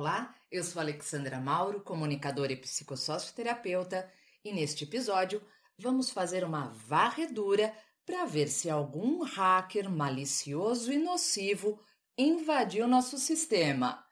Olá, 0.00 0.34
eu 0.50 0.64
sou 0.64 0.80
Alexandra 0.80 1.38
Mauro, 1.38 1.82
comunicadora 1.82 2.54
e 2.54 2.56
psicossocioterapeuta, 2.56 4.10
e 4.42 4.50
neste 4.50 4.84
episódio 4.84 5.42
vamos 5.76 6.08
fazer 6.08 6.42
uma 6.42 6.68
varredura 6.70 7.70
para 8.06 8.24
ver 8.24 8.48
se 8.48 8.70
algum 8.70 9.22
hacker 9.22 9.90
malicioso 9.90 10.90
e 10.90 10.96
nocivo 10.96 11.78
invadiu 12.16 12.88
nosso 12.88 13.18
sistema. 13.18 14.02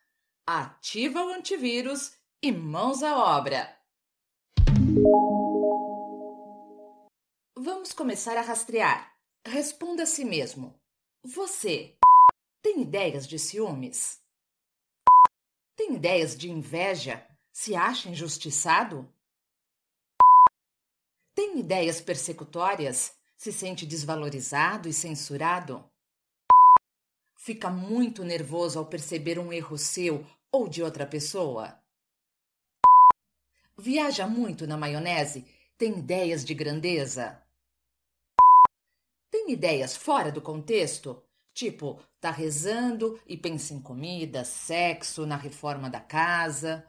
Ativa 0.47 1.25
o 1.25 1.31
antivírus 1.31 2.13
e 2.43 2.53
mãos 2.53 3.03
à 3.03 3.17
obra! 3.17 3.75
Vamos 7.57 7.95
começar 7.95 8.37
a 8.37 8.43
rastrear. 8.43 9.11
Responda 9.43 10.03
a 10.03 10.07
si 10.07 10.27
mesmo. 10.27 10.79
Você 11.25 11.97
tem 12.61 12.83
ideias 12.83 13.27
de 13.27 13.39
ciúmes? 13.39 14.28
Tem 15.79 15.95
ideias 15.95 16.37
de 16.37 16.51
inveja? 16.51 17.25
Se 17.53 17.77
acha 17.77 18.09
injustiçado? 18.09 19.09
Tem 21.37 21.61
ideias 21.61 22.01
persecutórias? 22.01 23.17
Se 23.37 23.53
sente 23.53 23.87
desvalorizado 23.87 24.89
e 24.89 24.93
censurado? 24.93 25.89
Fica 27.37 27.71
muito 27.71 28.25
nervoso 28.25 28.77
ao 28.81 28.87
perceber 28.87 29.39
um 29.39 29.53
erro 29.53 29.79
seu 29.79 30.27
ou 30.51 30.69
de 30.69 30.83
outra 30.83 31.07
pessoa? 31.07 31.81
Viaja 33.79 34.27
muito 34.27 34.67
na 34.67 34.77
maionese? 34.77 35.47
Tem 35.79 35.97
ideias 35.97 36.45
de 36.45 36.55
grandeza? 36.55 37.41
Tem 39.31 39.53
ideias 39.53 39.97
fora 39.97 40.33
do 40.33 40.43
contexto? 40.43 41.23
Tipo, 41.59 42.01
tá 42.21 42.31
rezando 42.31 43.21
e 43.27 43.37
pensa 43.37 43.75
em 43.75 43.83
comida, 43.83 44.45
sexo, 44.45 45.27
na 45.27 45.35
reforma 45.35 45.91
da 45.91 45.99
casa. 45.99 46.89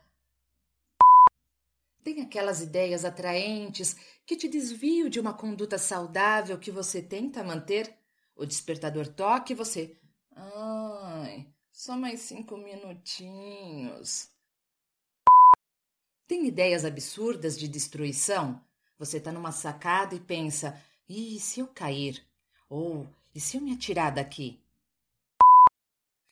Tem 2.04 2.22
aquelas 2.22 2.62
ideias 2.62 3.04
atraentes 3.04 3.96
que 4.28 4.38
te 4.38 4.48
desviam 4.48 5.10
de 5.10 5.20
uma 5.20 5.34
conduta 5.34 5.80
saudável 5.80 6.60
que 6.60 6.70
você 6.70 7.02
tenta 7.02 7.44
manter? 7.44 7.98
O 8.36 8.46
despertador 8.46 9.08
toca 9.08 9.54
e 9.54 9.56
você. 9.56 9.98
Ai, 10.36 11.52
só 11.74 11.98
mais 11.98 12.20
cinco 12.20 12.56
minutinhos. 12.56 14.30
Tem 16.28 16.46
ideias 16.46 16.86
absurdas 16.86 17.58
de 17.58 17.68
destruição? 17.68 18.64
Você 19.00 19.20
tá 19.20 19.32
numa 19.32 19.52
sacada 19.52 20.14
e 20.14 20.20
pensa: 20.20 20.80
e 21.10 21.40
se 21.40 21.60
eu 21.60 21.68
cair? 21.68 22.24
Ou 22.70 23.10
e 23.40 23.42
se 23.42 23.56
eu 23.56 23.62
me 23.62 23.72
atirar 23.72 24.14
daqui? 24.14 24.62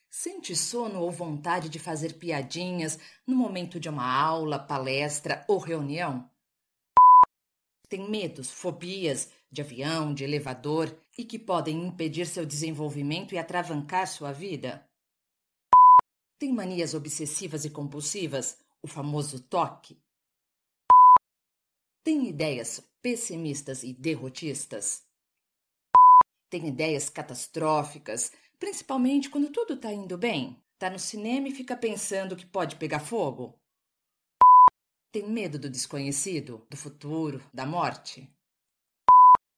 Sente 0.10 0.54
sono 0.58 1.00
ou 1.00 1.10
vontade 1.10 1.70
de 1.70 1.80
fazer 1.80 2.16
piadinhas 2.16 3.00
no 3.26 3.34
momento 3.34 3.80
de 3.80 3.88
uma 3.88 4.06
aula, 4.06 4.60
palestra 4.60 5.46
ou 5.48 5.58
reunião? 5.58 6.30
Tem 7.88 8.10
medos, 8.10 8.52
fobias 8.52 9.32
de 9.50 9.62
avião, 9.62 10.14
de 10.14 10.26
elevador 10.26 10.94
e 11.18 11.24
que 11.24 11.40
podem 11.40 11.88
impedir 11.88 12.28
seu 12.28 12.46
desenvolvimento 12.46 13.34
e 13.34 13.38
atravancar 13.38 14.06
sua 14.06 14.34
vida? 14.34 14.86
Tem 16.38 16.52
manias 16.52 16.94
obsessivas 16.94 17.64
e 17.64 17.70
compulsivas, 17.70 18.60
o 18.84 18.88
famoso 18.88 19.40
toque? 19.44 19.98
Tem 22.04 22.28
ideias 22.28 22.84
pessimistas 23.02 23.82
e 23.84 23.94
derrotistas? 23.94 25.07
Tem 26.50 26.68
ideias 26.68 27.10
catastróficas, 27.10 28.32
principalmente 28.58 29.30
quando 29.30 29.52
tudo 29.52 29.74
está 29.74 29.92
indo 29.92 30.18
bem? 30.18 30.62
Tá 30.80 30.90
no 30.90 31.00
cinema 31.00 31.50
e 31.50 31.54
fica 31.54 31.76
pensando 31.76 32.36
que 32.36 32.46
pode 32.46 32.78
pegar 32.78 33.00
fogo? 33.00 33.60
Tem 35.12 35.30
medo 35.30 35.60
do 35.60 35.70
desconhecido, 35.70 36.66
do 36.70 36.78
futuro, 36.78 37.44
da 37.54 37.66
morte? 37.66 38.32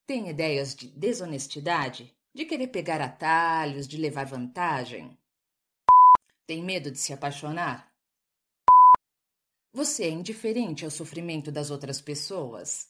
Tem 0.08 0.30
ideias 0.30 0.74
de 0.74 0.88
desonestidade, 0.88 2.16
de 2.34 2.46
querer 2.46 2.70
pegar 2.70 3.02
atalhos, 3.02 3.88
de 3.88 3.98
levar 3.98 4.26
vantagem? 4.26 5.16
Tem 6.48 6.64
medo 6.64 6.90
de 6.90 6.98
se 6.98 7.14
apaixonar? 7.14 7.94
Você 9.72 10.06
é 10.06 10.10
indiferente 10.10 10.84
ao 10.84 10.90
sofrimento 10.90 11.52
das 11.52 11.70
outras 11.70 12.02
pessoas? 12.02 12.89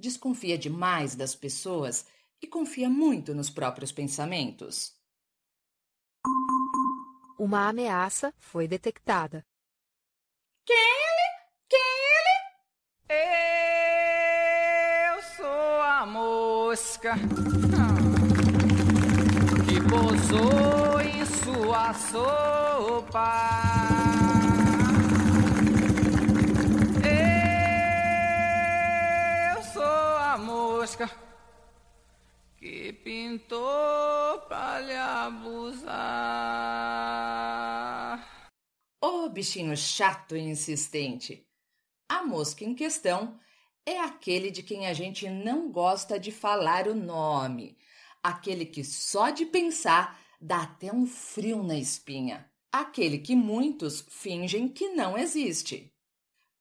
Desconfia 0.00 0.58
demais 0.58 1.14
das 1.14 1.34
pessoas 1.34 2.06
e 2.42 2.46
confia 2.46 2.88
muito 2.88 3.34
nos 3.34 3.50
próprios 3.50 3.92
pensamentos. 3.92 4.98
Uma 7.38 7.68
ameaça 7.68 8.34
foi 8.38 8.66
detectada. 8.66 9.46
Quem 10.66 10.76
é 10.76 10.80
ele? 10.80 11.28
Quem 11.68 11.80
é 13.08 13.20
ele? 13.88 15.16
Eu 15.16 15.22
sou 15.36 15.82
a 15.82 16.06
mosca 16.06 17.14
que 19.66 19.80
pousou 19.88 21.00
em 21.00 21.24
sua 21.26 21.94
sopa. 21.94 23.49
Pintou 33.10 34.38
pra 34.46 34.80
lhe 34.80 34.94
abusar. 34.94 35.90
Ô 39.02 39.24
oh, 39.24 39.28
bichinho 39.28 39.76
chato 39.76 40.36
e 40.36 40.40
insistente! 40.40 41.44
A 42.08 42.22
mosca 42.22 42.64
em 42.64 42.72
questão 42.72 43.36
é 43.84 43.98
aquele 43.98 44.52
de 44.52 44.62
quem 44.62 44.86
a 44.86 44.92
gente 44.92 45.28
não 45.28 45.72
gosta 45.72 46.20
de 46.20 46.30
falar 46.30 46.86
o 46.86 46.94
nome, 46.94 47.76
aquele 48.22 48.64
que 48.64 48.84
só 48.84 49.30
de 49.30 49.44
pensar 49.44 50.16
dá 50.40 50.62
até 50.62 50.94
um 50.94 51.04
frio 51.04 51.64
na 51.64 51.76
espinha, 51.76 52.48
aquele 52.70 53.18
que 53.18 53.34
muitos 53.34 54.06
fingem 54.08 54.68
que 54.68 54.88
não 54.90 55.18
existe. 55.18 55.92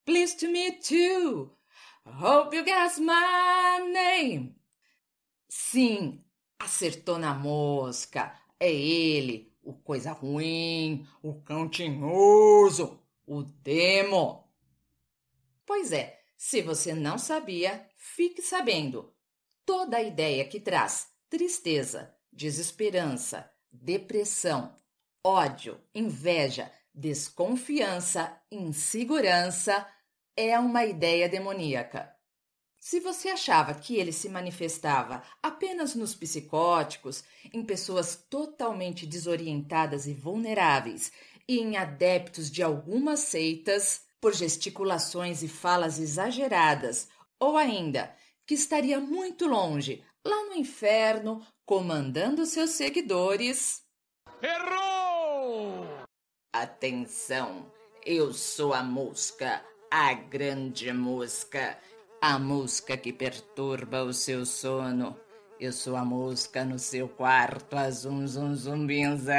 Pleased 0.04 0.40
to 0.40 0.48
meet 0.52 0.90
you! 0.90 1.56
Hope 2.04 2.56
you 2.56 2.64
guess 2.64 2.98
my 2.98 3.88
name. 3.94 4.56
Sim, 5.48 6.24
acertou 6.60 7.18
na 7.18 7.34
mosca. 7.34 8.38
É 8.60 8.72
ele, 8.72 9.52
o 9.64 9.74
coisa 9.74 10.12
ruim, 10.12 11.08
o 11.24 11.34
cão 11.42 11.70
tinhoso, 11.70 13.00
o 13.26 13.42
demo. 13.42 14.48
Pois 15.66 15.92
é, 15.92 16.20
se 16.38 16.62
você 16.62 16.94
não 16.94 17.18
sabia, 17.18 17.88
fique 17.96 18.42
sabendo. 18.42 19.14
Toda 19.66 19.98
a 19.98 20.04
ideia 20.04 20.46
que 20.46 20.60
traz 20.60 21.08
tristeza, 21.30 22.14
desesperança, 22.34 23.50
depressão, 23.72 24.76
ódio, 25.24 25.80
inveja, 25.94 26.72
desconfiança, 26.94 28.36
insegurança, 28.52 29.88
é 30.36 30.58
uma 30.58 30.86
ideia 30.86 31.30
demoníaca. 31.30 32.14
Se 32.80 33.00
você 33.02 33.30
achava 33.30 33.74
que 33.74 33.98
ele 33.98 34.14
se 34.14 34.30
manifestava 34.30 35.22
apenas 35.44 35.96
nos 35.96 36.16
psicóticos, 36.16 37.24
em 37.54 37.64
pessoas 37.64 38.16
totalmente 38.16 39.06
desorientadas 39.06 40.08
e 40.08 40.14
vulneráveis, 40.14 41.12
e 41.48 41.60
em 41.60 41.76
adeptos 41.76 42.50
de 42.50 42.64
algumas 42.64 43.20
seitas, 43.22 44.04
por 44.22 44.34
gesticulações 44.34 45.44
e 45.44 45.48
falas 45.48 46.00
exageradas, 46.00 47.10
ou 47.40 47.58
ainda 47.58 48.16
que 48.46 48.54
estaria 48.54 49.00
muito 49.00 49.46
longe, 49.46 50.04
lá 50.26 50.46
no 50.46 50.56
inferno, 50.56 51.46
comandando 51.66 52.46
seus 52.46 52.72
seguidores. 52.72 53.84
Errou! 54.42 55.86
Atenção, 56.54 57.72
eu 58.06 58.34
sou 58.34 58.74
a 58.74 58.82
mosca 58.82 59.64
a 59.90 60.14
grande 60.14 60.92
mosca, 60.94 61.78
a 62.22 62.38
mosca 62.38 62.98
que 62.98 63.14
perturba 63.14 64.04
o 64.04 64.14
seu 64.14 64.46
sono. 64.46 65.18
Eu 65.60 65.72
sou 65.72 65.96
a 65.96 66.06
mosca 66.06 66.64
no 66.66 66.78
seu 66.78 67.08
quarto, 67.08 67.76
a 67.76 67.90
zum 67.92 68.26
zum 68.28 68.56
zumbinza, 68.56 69.34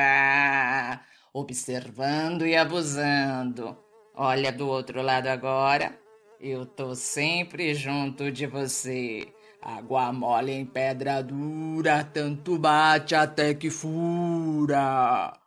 observando 1.32 2.46
e 2.46 2.56
abusando. 2.56 3.76
Olha 4.14 4.52
do 4.52 4.68
outro 4.68 5.02
lado 5.02 5.28
agora. 5.28 5.98
Eu 6.38 6.64
tô 6.64 6.94
sempre 6.94 7.74
junto 7.74 8.30
de 8.30 8.46
você. 8.46 9.32
Água 9.62 10.10
mole 10.12 10.52
em 10.52 10.64
pedra 10.64 11.22
dura, 11.22 12.02
tanto 12.02 12.58
bate 12.58 13.14
até 13.14 13.52
que 13.52 13.70
fura. 13.70 15.38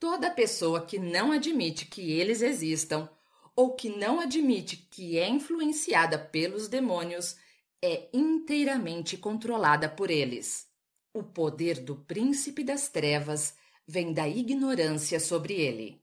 Toda 0.00 0.30
pessoa 0.30 0.84
que 0.84 0.98
não 0.98 1.32
admite 1.32 1.84
que 1.86 2.12
eles 2.12 2.40
existam 2.40 3.08
ou 3.56 3.74
que 3.74 3.88
não 3.88 4.20
admite 4.20 4.76
que 4.76 5.18
é 5.18 5.28
influenciada 5.28 6.18
pelos 6.18 6.68
demônios 6.68 7.36
é 7.82 8.08
inteiramente 8.12 9.16
controlada 9.16 9.88
por 9.88 10.10
eles. 10.10 10.66
O 11.12 11.22
poder 11.22 11.80
do 11.80 11.96
príncipe 11.96 12.64
das 12.64 12.88
trevas 12.88 13.54
vem 13.86 14.12
da 14.12 14.28
ignorância 14.28 15.20
sobre 15.20 15.54
ele. 15.54 16.02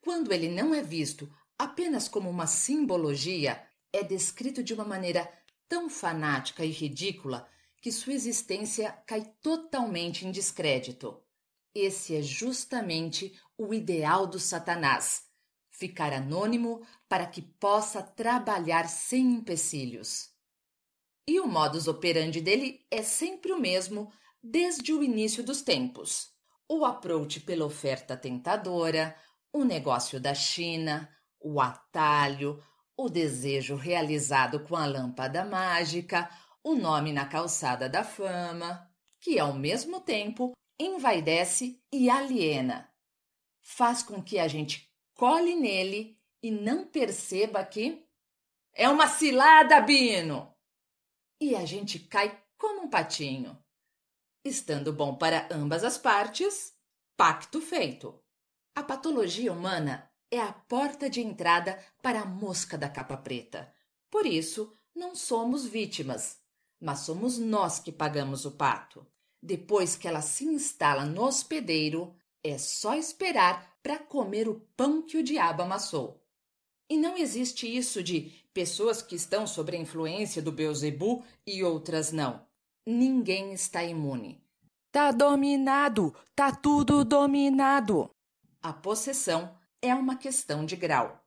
Quando 0.00 0.32
ele 0.32 0.48
não 0.48 0.74
é 0.74 0.82
visto 0.82 1.32
apenas 1.58 2.08
como 2.08 2.28
uma 2.28 2.46
simbologia, 2.46 3.64
é 3.92 4.02
descrito 4.02 4.62
de 4.62 4.74
uma 4.74 4.84
maneira 4.84 5.30
tão 5.68 5.88
fanática 5.88 6.64
e 6.64 6.70
ridícula 6.70 7.48
que 7.80 7.92
sua 7.92 8.12
existência 8.12 8.90
cai 9.06 9.24
totalmente 9.40 10.26
em 10.26 10.30
descrédito. 10.30 11.22
Esse 11.74 12.16
é 12.16 12.22
justamente 12.22 13.38
o 13.56 13.72
ideal 13.72 14.26
do 14.26 14.38
Satanás: 14.38 15.24
ficar 15.74 16.12
anônimo 16.12 16.86
para 17.08 17.26
que 17.26 17.42
possa 17.42 18.02
trabalhar 18.02 18.88
sem 18.88 19.34
empecilhos. 19.34 20.30
E 21.26 21.40
o 21.40 21.46
modus 21.46 21.88
operandi 21.88 22.40
dele 22.40 22.86
é 22.90 23.02
sempre 23.02 23.52
o 23.52 23.60
mesmo 23.60 24.12
desde 24.42 24.92
o 24.92 25.02
início 25.02 25.42
dos 25.42 25.62
tempos. 25.62 26.32
O 26.68 26.84
approach 26.84 27.40
pela 27.40 27.64
oferta 27.64 28.16
tentadora, 28.16 29.16
o 29.52 29.64
negócio 29.64 30.20
da 30.20 30.34
China, 30.34 31.08
o 31.40 31.60
atalho, 31.60 32.62
o 32.96 33.08
desejo 33.08 33.74
realizado 33.74 34.60
com 34.60 34.76
a 34.76 34.86
lâmpada 34.86 35.44
mágica, 35.44 36.30
o 36.62 36.74
nome 36.74 37.12
na 37.12 37.26
calçada 37.26 37.88
da 37.88 38.04
fama, 38.04 38.88
que 39.20 39.38
ao 39.38 39.52
mesmo 39.52 40.00
tempo 40.00 40.52
envaidece 40.78 41.80
e 41.92 42.08
aliena. 42.08 42.88
Faz 43.60 44.02
com 44.02 44.22
que 44.22 44.38
a 44.38 44.46
gente 44.46 44.93
cole 45.14 45.54
nele 45.54 46.18
e 46.42 46.50
não 46.50 46.86
perceba 46.86 47.64
que 47.64 48.06
é 48.72 48.88
uma 48.88 49.08
cilada, 49.08 49.80
Bino! 49.80 50.52
E 51.40 51.54
a 51.54 51.64
gente 51.64 51.98
cai 51.98 52.42
como 52.58 52.82
um 52.82 52.90
patinho. 52.90 53.58
Estando 54.44 54.92
bom 54.92 55.14
para 55.16 55.48
ambas 55.50 55.84
as 55.84 55.96
partes, 55.96 56.74
pacto 57.16 57.60
feito. 57.60 58.20
A 58.74 58.82
patologia 58.82 59.52
humana 59.52 60.10
é 60.30 60.40
a 60.40 60.52
porta 60.52 61.08
de 61.08 61.20
entrada 61.20 61.82
para 62.02 62.22
a 62.22 62.26
mosca 62.26 62.76
da 62.76 62.88
capa 62.88 63.16
preta. 63.16 63.72
Por 64.10 64.26
isso, 64.26 64.76
não 64.94 65.14
somos 65.14 65.64
vítimas, 65.64 66.40
mas 66.80 67.00
somos 67.00 67.38
nós 67.38 67.78
que 67.78 67.92
pagamos 67.92 68.44
o 68.44 68.52
pato. 68.52 69.06
Depois 69.42 69.96
que 69.96 70.08
ela 70.08 70.22
se 70.22 70.44
instala 70.44 71.04
no 71.04 71.22
hospedeiro, 71.22 72.16
é 72.42 72.58
só 72.58 72.94
esperar 72.94 73.73
para 73.84 73.98
comer 73.98 74.48
o 74.48 74.62
pão 74.74 75.02
que 75.02 75.18
o 75.18 75.22
diabo 75.22 75.60
amassou. 75.60 76.26
E 76.88 76.96
não 76.96 77.18
existe 77.18 77.66
isso 77.66 78.02
de 78.02 78.32
pessoas 78.54 79.02
que 79.02 79.14
estão 79.14 79.46
sob 79.46 79.76
a 79.76 79.78
influência 79.78 80.40
do 80.40 80.50
Beuzebu 80.50 81.22
e 81.46 81.62
outras 81.62 82.10
não. 82.10 82.46
Ninguém 82.86 83.52
está 83.52 83.84
imune. 83.84 84.42
Tá 84.90 85.12
dominado, 85.12 86.14
tá 86.34 86.50
tudo 86.50 87.04
dominado. 87.04 88.10
A 88.62 88.72
possessão 88.72 89.54
é 89.82 89.94
uma 89.94 90.16
questão 90.16 90.64
de 90.64 90.76
grau. 90.76 91.22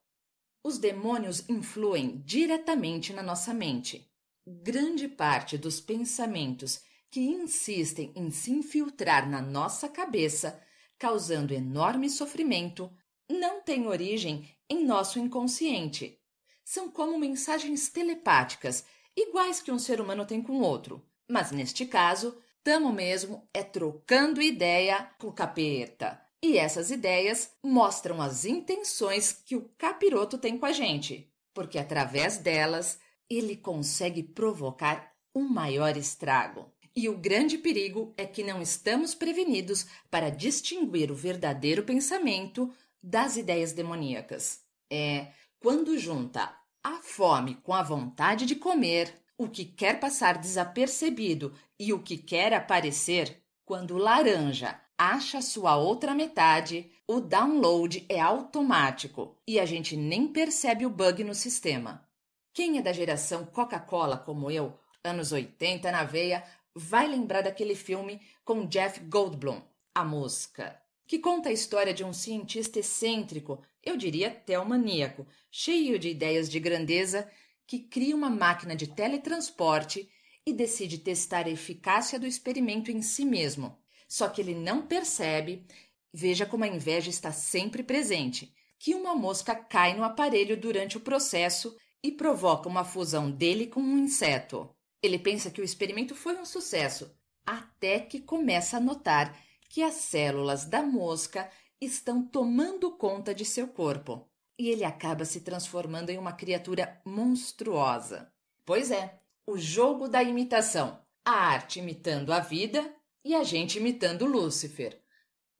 Os 0.64 0.80
demônios 0.80 1.48
influem 1.48 2.24
diretamente 2.26 3.14
na 3.14 3.22
nossa 3.22 3.54
mente. 3.54 4.12
Grande 4.48 5.08
parte 5.08 5.60
dos 5.60 5.80
pensamentos 5.80 6.82
que 7.12 7.20
insistem 7.20 8.12
em 8.16 8.32
se 8.32 8.52
infiltrar 8.52 9.30
na 9.30 9.42
nossa 9.42 9.88
cabeça, 9.88 10.60
causando 10.98 11.54
enorme 11.54 12.10
sofrimento, 12.10 12.92
não 13.30 13.62
têm 13.62 13.88
origem 13.88 14.50
em 14.70 14.86
nosso 14.86 15.20
inconsciente. 15.20 16.20
São 16.64 16.90
como 16.90 17.18
mensagens 17.18 17.90
telepáticas, 17.90 18.86
iguais 19.16 19.62
que 19.62 19.72
um 19.72 19.80
ser 19.80 20.02
humano 20.02 20.26
tem 20.26 20.42
com 20.42 20.60
outro, 20.60 21.06
mas 21.30 21.52
neste 21.52 21.86
caso, 21.86 22.38
tamo 22.64 22.92
mesmo 22.92 23.48
é 23.54 23.64
trocando 23.64 24.42
ideia 24.42 25.10
com 25.18 25.28
o 25.28 25.34
capeta. 25.34 26.22
E 26.42 26.58
essas 26.58 26.92
ideias 26.92 27.52
mostram 27.64 28.22
as 28.22 28.46
intenções 28.46 29.32
que 29.32 29.56
o 29.56 29.70
capiroto 29.78 30.38
tem 30.38 30.58
com 30.58 30.66
a 30.66 30.72
gente, 30.72 31.34
porque 31.54 31.80
através 31.80 32.38
delas 32.38 33.00
ele 33.30 33.58
consegue 33.58 34.22
provocar 34.22 35.14
um 35.34 35.48
maior 35.48 35.98
estrago. 35.98 36.72
E 36.98 37.08
o 37.08 37.16
grande 37.16 37.60
perigo 37.60 38.12
é 38.18 38.26
que 38.26 38.44
não 38.44 38.60
estamos 38.60 39.14
prevenidos 39.14 39.86
para 40.10 40.32
distinguir 40.32 41.12
o 41.12 41.16
verdadeiro 41.16 41.84
pensamento 41.84 42.74
das 43.04 43.38
ideias 43.38 43.72
demoníacas. 43.72 44.62
É 44.92 45.28
quando 45.60 45.96
junta 46.00 46.52
a 46.84 46.94
fome 47.04 47.54
com 47.62 47.72
a 47.72 47.84
vontade 47.84 48.48
de 48.48 48.56
comer, 48.56 49.14
o 49.38 49.48
que 49.48 49.64
quer 49.64 50.00
passar 50.00 50.40
desapercebido 50.40 51.54
e 51.80 51.94
o 51.94 52.02
que 52.02 52.18
quer 52.18 52.52
aparecer, 52.52 53.44
quando 53.64 53.92
o 53.92 54.00
laranja 54.00 54.82
acha 54.98 55.40
sua 55.40 55.78
outra 55.78 56.16
metade, 56.16 56.90
o 57.08 57.20
download 57.20 58.08
é 58.10 58.20
automático 58.20 59.38
e 59.48 59.60
a 59.60 59.68
gente 59.68 59.96
nem 59.96 60.28
percebe 60.28 60.84
o 60.84 60.90
bug 60.90 61.24
no 61.24 61.36
sistema. 61.36 62.04
Quem 62.52 62.80
é 62.80 62.82
da 62.82 62.92
geração 62.92 63.46
Coca-Cola 63.46 64.18
como 64.18 64.50
eu, 64.50 64.80
anos 65.04 65.32
80 65.32 65.92
na 65.92 66.04
veia, 66.04 66.44
vai 66.78 67.08
lembrar 67.08 67.42
daquele 67.42 67.76
filme 67.76 68.22
com 68.46 68.66
Jeff 68.66 69.00
Goldblum, 69.02 69.62
A 69.94 70.04
Mosca, 70.04 70.80
que 71.08 71.18
conta 71.18 71.50
a 71.50 71.54
história 71.54 71.94
de 71.94 72.04
um 72.04 72.14
cientista 72.14 72.80
excêntrico, 72.80 73.64
eu 73.84 73.96
diria 73.96 74.30
telmaníaco, 74.30 75.26
cheio 75.50 75.98
de 75.98 76.10
ideias 76.10 76.50
de 76.50 76.60
grandeza, 76.60 77.30
que 77.66 77.80
cria 77.80 78.16
uma 78.16 78.30
máquina 78.30 78.76
de 78.76 78.88
teletransporte 78.88 80.10
e 80.46 80.54
decide 80.54 80.98
testar 80.98 81.46
a 81.46 81.50
eficácia 81.50 82.20
do 82.20 82.28
experimento 82.28 82.92
em 82.92 83.02
si 83.02 83.26
mesmo. 83.26 83.78
Só 84.08 84.30
que 84.30 84.42
ele 84.42 84.54
não 84.54 84.86
percebe, 84.86 85.66
veja 86.14 86.46
como 86.46 86.64
a 86.64 86.68
inveja 86.68 87.10
está 87.10 87.32
sempre 87.32 87.84
presente, 87.84 88.54
que 88.80 88.94
uma 88.94 89.16
mosca 89.16 89.56
cai 89.56 89.96
no 89.96 90.04
aparelho 90.04 90.56
durante 90.56 90.98
o 90.98 91.02
processo 91.02 91.76
e 92.04 92.12
provoca 92.12 92.70
uma 92.70 92.86
fusão 92.86 93.32
dele 93.32 93.68
com 93.68 93.82
um 93.82 93.98
inseto. 93.98 94.70
Ele 95.02 95.20
pensa 95.20 95.52
que 95.52 95.62
o 95.62 95.64
experimento 95.64 96.16
foi 96.16 96.38
um 96.38 96.46
sucesso, 96.46 97.16
até 97.46 98.00
que 98.00 98.20
começa 98.20 98.78
a 98.78 98.82
notar 98.82 99.38
que 99.70 99.84
as 99.84 99.96
células 99.96 100.66
da 100.66 100.82
mosca 100.82 101.50
estão 101.80 102.26
tomando 102.26 102.92
conta 102.98 103.34
de 103.34 103.46
seu 103.46 103.68
corpo 103.68 104.28
e 104.58 104.70
ele 104.70 104.84
acaba 104.84 105.24
se 105.24 105.42
transformando 105.42 106.10
em 106.10 106.18
uma 106.18 106.34
criatura 106.34 107.00
monstruosa. 107.06 108.32
Pois 108.66 108.90
é, 108.92 109.20
o 109.46 109.58
jogo 109.58 110.08
da 110.08 110.24
imitação, 110.24 111.00
a 111.24 111.32
arte 111.32 111.80
imitando 111.80 112.34
a 112.34 112.40
vida 112.40 112.94
e 113.24 113.36
a 113.36 113.44
gente 113.44 113.78
imitando 113.78 114.26
Lúcifer. 114.26 115.02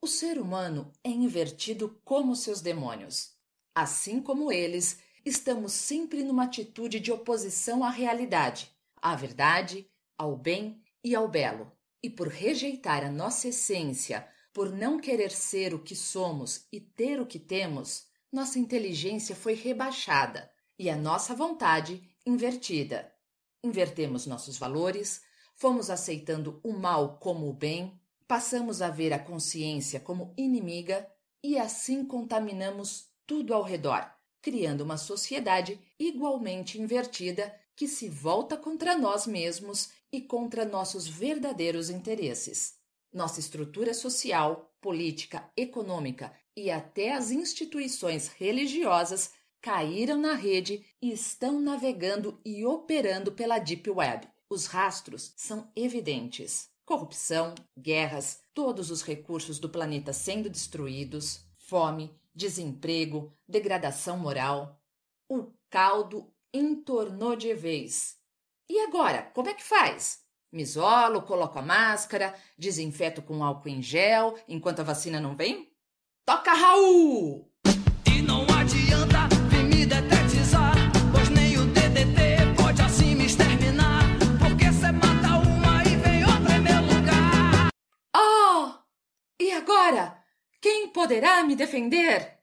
O 0.02 0.08
ser 0.08 0.40
humano 0.40 0.92
é 1.04 1.10
invertido 1.10 2.00
como 2.04 2.36
seus 2.36 2.62
demônios. 2.62 3.36
Assim 3.76 4.22
como 4.22 4.52
eles, 4.52 5.00
estamos 5.26 5.74
sempre 5.74 6.24
numa 6.24 6.46
atitude 6.46 7.00
de 7.00 7.12
oposição 7.12 7.84
à 7.84 7.90
realidade, 7.90 8.76
à 9.02 9.16
verdade, 9.16 9.90
ao 10.18 10.36
bem 10.36 10.82
e 11.04 11.16
ao 11.16 11.28
belo. 11.28 11.72
E 12.02 12.10
por 12.10 12.28
rejeitar 12.28 13.04
a 13.04 13.12
nossa 13.12 13.48
essência, 13.50 14.28
por 14.54 14.72
não 14.72 15.00
querer 15.00 15.32
ser 15.32 15.74
o 15.74 15.84
que 15.84 15.96
somos 15.96 16.68
e 16.72 16.80
ter 16.80 17.20
o 17.20 17.26
que 17.26 17.40
temos, 17.40 18.08
nossa 18.32 18.60
inteligência 18.60 19.36
foi 19.36 19.54
rebaixada 19.54 20.50
e 20.78 20.90
a 20.90 20.96
nossa 20.96 21.34
vontade 21.34 22.04
invertida. 22.26 23.12
Invertemos 23.64 24.26
nossos 24.26 24.58
valores, 24.58 25.22
fomos 25.56 25.90
aceitando 25.90 26.60
o 26.64 26.74
mal 26.74 27.18
como 27.18 27.50
o 27.50 27.54
bem, 27.54 28.00
passamos 28.28 28.82
a 28.82 28.90
ver 28.90 29.14
a 29.14 29.20
consciência 29.20 30.00
como 30.00 30.34
inimiga 30.38 31.08
e 31.44 31.58
assim 31.58 32.06
contaminamos 32.06 33.10
tudo 33.26 33.54
ao 33.54 33.64
redor, 33.64 34.12
criando 34.42 34.82
uma 34.82 34.98
sociedade 34.98 35.80
igualmente 36.00 36.80
invertida 36.80 37.54
que 37.78 37.88
se 37.88 38.10
volta 38.10 38.58
contra 38.58 38.98
nós 38.98 39.28
mesmos 39.28 39.92
e 40.12 40.20
contra 40.20 40.66
nossos 40.66 41.08
verdadeiros 41.08 41.92
interesses. 41.92 42.74
Nossa 43.14 43.40
estrutura 43.40 43.94
social, 43.94 44.76
política, 44.82 45.48
econômica 45.56 46.34
e 46.56 46.72
até 46.72 47.14
as 47.14 47.30
instituições 47.30 48.30
religiosas 48.30 49.32
caíram 49.62 50.18
na 50.18 50.34
rede 50.34 50.84
e 51.00 51.12
estão 51.12 51.62
navegando 51.62 52.42
e 52.44 52.66
operando 52.66 53.32
pela 53.32 53.60
Deep 53.60 53.88
Web. 53.92 54.28
Os 54.50 54.66
rastros 54.66 55.34
são 55.36 55.72
evidentes: 55.76 56.72
corrupção, 56.84 57.54
guerras, 57.78 58.42
todos 58.56 58.90
os 58.90 59.04
recursos 59.04 59.60
do 59.60 59.70
planeta 59.70 60.12
sendo 60.14 60.50
destruídos, 60.50 61.46
fome, 61.58 62.12
desemprego, 62.34 63.32
degradação 63.48 64.18
moral. 64.18 64.82
O 65.30 65.52
caldo 65.70 66.34
entornou 66.54 67.36
de 67.36 67.54
vez. 67.54 68.18
E 68.70 68.80
agora, 68.82 69.24
como 69.34 69.50
é 69.50 69.54
que 69.54 69.64
faz? 69.64 70.20
Me 70.52 70.64
isolo, 70.64 71.22
coloco 71.22 71.60
a 71.60 71.62
máscara, 71.62 72.34
desinfeto 72.58 73.22
com 73.22 73.44
álcool 73.44 73.70
em 73.70 73.82
gel 73.82 74.38
enquanto 74.48 74.80
a 74.80 74.84
vacina 74.84 75.20
não 75.20 75.36
vem? 75.36 75.72
Toca 76.26 76.54
Raul! 76.54 77.52
E 78.06 78.22
não 78.22 78.44
adianta 78.44 79.28
vir 79.50 79.64
me 79.64 79.86
detetizar, 79.86 80.76
pois 81.12 81.30
nem 81.30 81.58
o 81.58 81.66
DDT 81.68 82.62
pode 82.62 82.82
assim 82.82 83.16
me 83.16 83.26
exterminar. 83.26 84.04
Porque 84.40 84.72
cê 84.74 84.92
mata 84.92 85.38
uma 85.48 85.84
e 85.84 85.96
vem 85.98 86.24
outra 86.24 86.56
em 86.56 86.62
meu 86.62 86.82
lugar. 86.82 87.70
agora? 89.56 90.24
Quem 90.62 90.90
poderá 90.90 91.44
me 91.44 91.56
defender? 91.56 92.40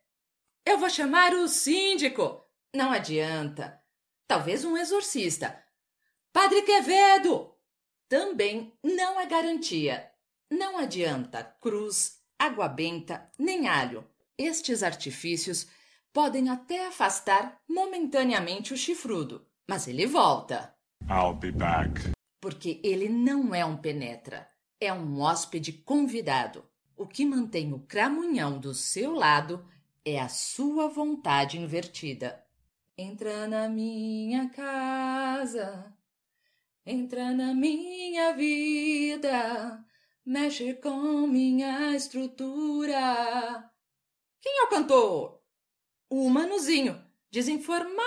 Eu 0.65 0.79
vou 0.79 0.89
chamar 0.89 1.35
o 1.35 1.49
síndico. 1.49 2.45
Não 2.75 2.91
adianta. 2.91 3.84
Talvez 4.27 4.65
um 4.65 4.77
exorcista. 4.77 5.63
Padre 6.33 6.63
Quevedo! 6.63 7.55
Também 8.09 8.73
não 8.83 9.21
é 9.21 9.27
garantia. 9.27 10.11
Não 10.51 10.79
adianta 10.79 11.43
cruz, 11.61 12.19
água 12.39 12.69
benta, 12.69 13.31
nem 13.39 13.67
alho. 13.67 14.07
Estes 14.37 14.83
artifícios 14.83 15.67
podem 16.13 16.49
até 16.49 16.87
afastar 16.87 17.61
momentaneamente 17.69 18.73
o 18.73 18.77
chifrudo, 18.77 19.47
mas 19.69 19.89
ele 19.89 20.07
volta. 20.07 20.75
I'll 21.09 21.35
be 21.35 21.51
back. 21.51 22.13
Porque 22.41 22.81
ele 22.85 23.09
não 23.09 23.55
é 23.55 23.65
um 23.65 23.77
penetra, 23.77 24.49
é 24.81 24.93
um 24.93 25.21
hóspede 25.21 25.73
convidado. 25.73 26.65
O 26.97 27.07
que 27.07 27.25
mantém 27.25 27.73
o 27.73 27.81
cramunhão 27.81 28.59
do 28.59 28.75
seu 28.75 29.13
lado 29.13 29.67
é 30.05 30.21
a 30.21 30.29
sua 30.29 30.89
vontade 30.89 31.59
invertida. 31.59 32.44
Entra 32.97 33.49
na 33.49 33.69
minha 33.69 34.49
casa, 34.51 35.93
entra 36.87 37.33
na 37.33 37.53
minha 37.53 38.33
vida, 38.35 39.85
mexe 40.25 40.75
com 40.75 41.27
minha 41.27 41.97
estrutura. 41.97 43.69
Quem 44.41 44.61
é 44.61 44.63
o 44.63 44.69
cantor? 44.69 45.43
O 46.09 46.31
manuzinho, 46.31 47.05
desinformado, 47.33 47.99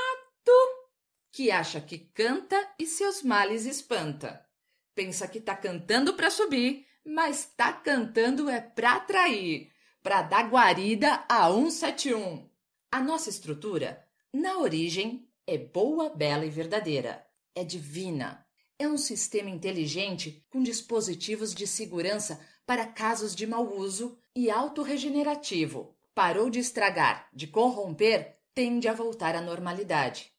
que 1.33 1.51
acha 1.51 1.81
que 1.81 1.99
canta 1.99 2.55
e 2.79 2.85
seus 2.85 3.21
males 3.21 3.65
espanta. 3.65 4.47
Pensa 4.95 5.27
que 5.27 5.41
tá 5.41 5.53
cantando 5.53 6.13
para 6.13 6.31
subir, 6.31 6.87
mas 7.03 7.43
tá 7.43 7.73
cantando 7.73 8.49
é 8.49 8.61
pra 8.61 8.93
atrair, 8.93 9.69
pra 10.01 10.21
dar 10.21 10.49
guarida 10.49 11.25
a 11.27 11.51
171. 11.51 12.49
A 12.89 13.01
nossa 13.01 13.29
estrutura 13.29 14.06
na 14.37 14.59
origem, 14.59 15.27
é 15.47 15.57
boa, 15.57 16.09
bela 16.09 16.45
e 16.45 16.49
verdadeira. 16.49 17.25
É 17.55 17.63
divina. 17.63 18.45
É 18.77 18.87
um 18.87 18.95
sistema 18.95 19.49
inteligente 19.49 20.45
com 20.51 20.61
dispositivos 20.61 21.55
de 21.55 21.65
segurança 21.65 22.39
para 22.63 22.85
casos 22.85 23.35
de 23.35 23.47
mau 23.47 23.75
uso 23.75 24.15
e 24.35 24.51
autorregenerativo. 24.51 25.95
Parou 26.13 26.51
de 26.51 26.59
estragar, 26.59 27.27
de 27.33 27.47
corromper, 27.47 28.37
tende 28.53 28.87
a 28.87 28.93
voltar 28.93 29.35
à 29.35 29.41
normalidade. 29.41 30.31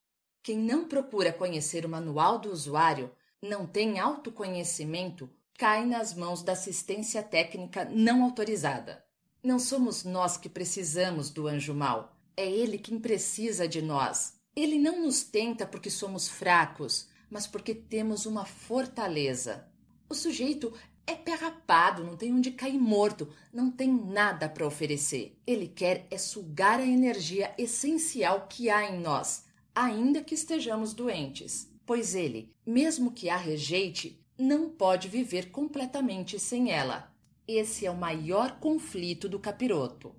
Quem 0.45 0.59
não 0.59 0.87
procura 0.87 1.33
conhecer 1.33 1.85
o 1.85 1.89
manual 1.89 2.39
do 2.39 2.53
usuário, 2.53 3.11
não 3.43 3.67
tem 3.67 3.99
autoconhecimento, 3.99 5.29
cai 5.55 5.85
nas 5.85 6.15
mãos 6.15 6.41
da 6.41 6.53
assistência 6.53 7.21
técnica 7.21 7.85
não 7.85 8.23
autorizada. 8.23 9.05
Não 9.43 9.59
somos 9.59 10.05
nós 10.05 10.37
que 10.37 10.49
precisamos 10.49 11.31
do 11.31 11.49
anjo 11.49 11.75
mau 11.75 12.17
é 12.39 12.49
Ele 12.49 12.79
quem 12.79 13.01
precisa 13.01 13.67
de 13.67 13.83
nós. 13.83 14.35
Ele 14.55 14.79
não 14.79 15.05
nos 15.05 15.25
tenta 15.25 15.67
porque 15.67 15.91
somos 15.91 16.29
fracos, 16.29 17.09
mas 17.29 17.49
porque 17.49 17.75
temos 17.75 18.27
uma 18.27 18.45
fortaleza. 18.45 19.67
O 20.09 20.15
sujeito 20.15 20.73
é 21.05 21.17
pé 21.17 21.35
rapado, 21.35 22.05
não 22.05 22.17
tem 22.17 22.33
onde 22.33 22.53
cair 22.53 22.79
morto, 22.79 23.29
não 23.53 23.73
tem 23.73 23.93
nada 23.93 24.49
para 24.49 24.65
oferecer. 24.65 25.37
Ele 25.45 25.67
quer 25.67 26.07
é 26.13 26.17
sugar 26.17 26.79
a 26.79 26.87
energia 26.87 27.53
essencial 27.59 28.47
que 28.49 28.71
há 28.71 28.89
em 28.89 29.01
nós, 29.01 29.45
ainda 29.75 30.23
que 30.23 30.37
estejamos 30.37 30.95
doentes. 30.95 31.69
Pois 31.85 32.15
ele, 32.15 32.55
mesmo 32.65 33.11
que 33.11 33.29
a 33.29 33.37
rejeite, 33.37 34.25
não 34.39 34.71
pode 34.71 35.09
viver 35.09 35.51
completamente 35.51 36.39
sem 36.39 36.71
ela. 36.71 37.13
Esse 37.49 37.85
é 37.85 37.91
o 37.91 37.97
maior 37.97 38.61
conflito 38.61 39.29
do 39.29 39.41
capiroto. 39.41 40.15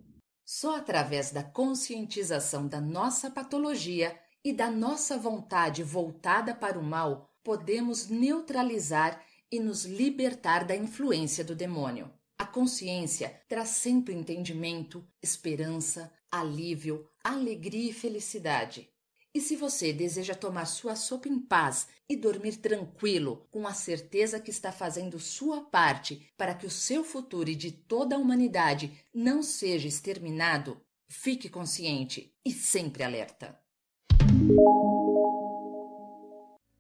Só 0.52 0.78
através 0.78 1.30
da 1.30 1.44
conscientização 1.44 2.68
da 2.68 2.82
nossa 2.82 3.30
patologia 3.30 4.20
e 4.44 4.52
da 4.52 4.72
nossa 4.72 5.16
vontade 5.16 5.84
voltada 5.84 6.56
para 6.56 6.80
o 6.80 6.84
mal 6.84 7.30
podemos 7.44 8.08
neutralizar 8.08 9.24
e 9.52 9.60
nos 9.60 9.86
libertar 9.86 10.66
da 10.66 10.76
influência 10.76 11.44
do 11.44 11.56
demônio. 11.56 12.12
A 12.36 12.48
consciência 12.48 13.40
traz 13.48 13.70
sempre 13.70 14.16
entendimento, 14.16 15.08
esperança, 15.22 16.12
alívio, 16.32 17.08
alegria 17.24 17.92
e 17.92 17.94
felicidade. 17.94 18.90
E 19.34 19.40
se 19.40 19.56
você 19.56 19.94
deseja 19.94 20.34
tomar 20.34 20.66
sua 20.66 20.96
sopa 20.96 21.30
em 21.30 21.40
paz 21.40 21.88
e 22.10 22.16
dormir 22.16 22.58
tranquilo, 22.58 23.48
com 23.52 23.68
a 23.68 23.74
certeza 23.74 24.40
que 24.40 24.50
está 24.50 24.72
fazendo 24.72 25.20
sua 25.20 25.62
parte 25.62 26.28
para 26.36 26.56
que 26.56 26.66
o 26.66 26.72
seu 26.72 27.04
futuro 27.04 27.48
e 27.48 27.56
de 27.56 27.72
toda 27.72 28.16
a 28.16 28.20
humanidade 28.20 28.92
não 29.14 29.44
seja 29.44 29.88
exterminado, 29.88 30.82
fique 31.08 31.48
consciente 31.48 32.34
e 32.44 32.52
sempre 32.52 33.04
alerta. 33.04 33.60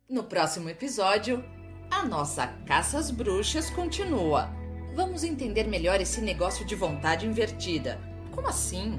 No 0.09 0.23
próximo 0.23 0.69
episódio, 0.69 1.43
a 1.91 2.03
nossa 2.03 2.47
caça 2.65 2.97
às 2.97 3.11
bruxas 3.11 3.69
continua. 3.69 4.49
Vamos 4.95 5.23
entender 5.23 5.67
melhor 5.67 6.01
esse 6.01 6.19
negócio 6.19 6.65
de 6.65 6.73
vontade 6.73 7.27
invertida. 7.27 8.01
Como 8.33 8.47
assim? 8.47 8.97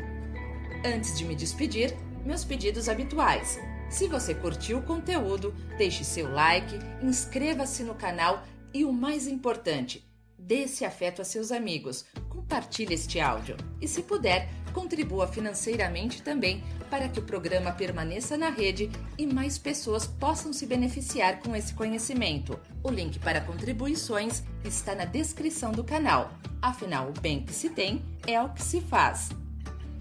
Antes 0.84 1.18
de 1.18 1.24
me 1.24 1.34
despedir, 1.34 1.96
meus 2.24 2.44
pedidos 2.44 2.88
habituais. 2.88 3.58
Se 3.88 4.06
você 4.06 4.34
curtiu 4.34 4.78
o 4.78 4.82
conteúdo, 4.82 5.54
deixe 5.76 6.04
seu 6.04 6.32
like, 6.32 6.78
inscreva-se 7.02 7.82
no 7.82 7.94
canal 7.94 8.44
e 8.72 8.84
o 8.84 8.92
mais 8.92 9.26
importante, 9.26 10.08
dê 10.38 10.62
esse 10.62 10.84
afeto 10.84 11.20
a 11.20 11.24
seus 11.24 11.50
amigos, 11.50 12.04
compartilhe 12.28 12.94
este 12.94 13.20
áudio 13.20 13.56
e, 13.80 13.88
se 13.88 14.02
puder, 14.02 14.48
contribua 14.72 15.26
financeiramente 15.26 16.22
também 16.22 16.62
para 16.88 17.08
que 17.08 17.18
o 17.18 17.22
programa 17.22 17.72
permaneça 17.72 18.36
na 18.36 18.50
rede 18.50 18.90
e 19.18 19.26
mais 19.26 19.58
pessoas 19.58 20.06
possam 20.06 20.52
se 20.52 20.66
beneficiar 20.66 21.40
com 21.40 21.54
esse 21.54 21.74
conhecimento. 21.74 22.58
O 22.82 22.90
link 22.90 23.18
para 23.18 23.40
contribuições 23.40 24.42
está 24.64 24.94
na 24.94 25.04
descrição 25.04 25.72
do 25.72 25.84
canal. 25.84 26.32
Afinal, 26.60 27.08
o 27.08 27.20
bem 27.20 27.44
que 27.44 27.52
se 27.52 27.70
tem 27.70 28.04
é 28.26 28.40
o 28.40 28.48
que 28.50 28.62
se 28.62 28.80
faz. 28.80 29.30